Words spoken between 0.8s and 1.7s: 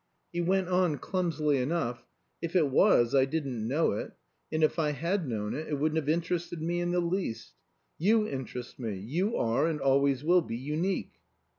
clumsily